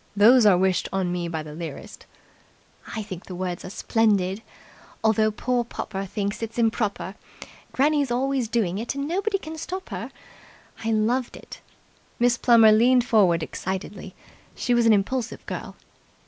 "Those 0.15 0.47
are 0.47 0.57
wished 0.57 0.89
on 0.91 1.11
me 1.11 1.27
by 1.27 1.43
the 1.43 1.53
lyrist." 1.53 2.07
"I 2.95 3.03
think 3.03 3.25
the 3.27 3.35
words 3.35 3.63
are 3.63 3.69
splendid. 3.69 4.41
Although 5.03 5.29
poor 5.29 5.63
popper 5.63 6.05
thinks 6.07 6.41
its 6.41 6.57
improper, 6.57 7.13
Granny's 7.71 8.09
always 8.09 8.47
doing 8.49 8.79
it 8.79 8.95
and 8.95 9.07
nobody 9.07 9.37
can 9.37 9.59
stop 9.59 9.89
her! 9.89 10.09
I 10.83 10.89
loved 10.91 11.37
it." 11.37 11.61
Miss 12.17 12.35
Plummer 12.35 12.71
leaned 12.71 13.05
forward 13.05 13.43
excitedly. 13.43 14.15
She 14.55 14.73
was 14.73 14.87
an 14.87 14.93
impulsive 14.93 15.45
girl. 15.45 15.75